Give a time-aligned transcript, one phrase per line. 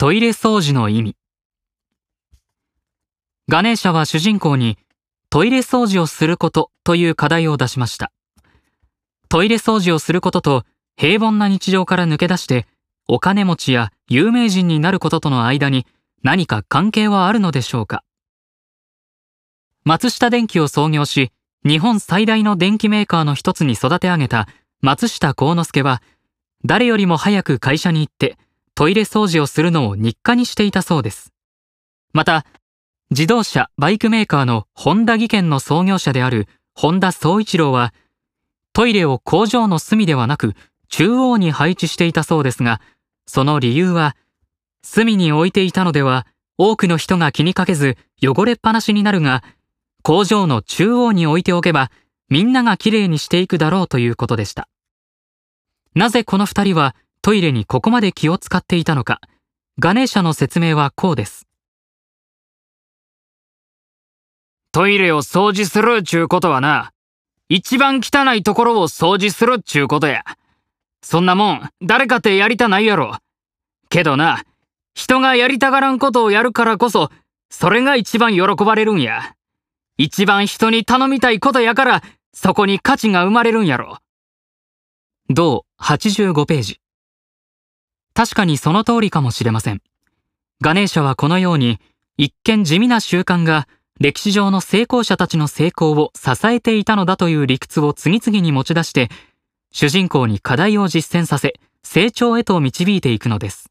[0.00, 1.16] トイレ掃除の意味。
[3.48, 4.78] ガネーシャは主人公に
[5.28, 8.12] トイレ掃除をすることという課題を出しました。
[9.28, 10.64] トイレ掃除をすることと
[10.96, 12.68] 平凡な日常から抜け出して
[13.08, 15.84] お金持ちや有名人になることとの間に
[16.22, 18.04] 何か関係はあるのでしょうか。
[19.82, 21.32] 松下電器を創業し
[21.66, 24.46] 日本最大の電機メーカーの一つに育て上げた
[24.80, 26.00] 松下幸之助は
[26.64, 28.38] 誰よりも早く会社に行って
[28.78, 31.32] トイレ掃除をするのを日課にしていたそうです。
[32.12, 32.46] また
[33.10, 36.46] 自動車バイクメーカーのホンダ技研の創業者である
[36.76, 37.92] 本田宗一郎は
[38.72, 40.54] トイレを工場の隅ではなく
[40.90, 42.80] 中央に配置していたそうですが
[43.26, 44.14] その理由は
[44.84, 46.24] 隅に置いていたのでは
[46.56, 49.42] 多くの人が気にかけず汚れっぱなしになるが
[50.04, 51.90] 工場の中央に置いておけば
[52.28, 54.68] みんながきれいにしていくだろうということでした。
[55.96, 56.94] なぜこの二人は
[57.28, 59.20] トイレにここまで気を使っていたのか。
[59.78, 61.46] ガネーシャの説明はこうです。
[64.72, 66.90] トイレを掃除するちゅうことはな
[67.50, 70.24] 一番汚いところを掃除するっちゅうことや。
[71.02, 73.18] そんなもん誰かてやりたないやろ。
[73.90, 74.42] けどな
[74.94, 77.10] 人がやりたがらんことをやるからこそ
[77.50, 79.34] それが一番喜ばれるんや。
[79.98, 83.98] 一番人に頼みたいことやからそこに価値が生まれるんやろ。
[85.28, 86.80] 同85ページ。
[88.18, 89.80] 確かにその通りかもしれません。
[90.60, 91.78] ガネーシャはこのように
[92.16, 93.68] 一見地味な習慣が
[94.00, 99.08] 歴史上の成功者たちの成功を支えていたのだという理屈を次々に持ち出して
[99.70, 103.70] 主人公に課題を実践させ成長へと導いていくのです。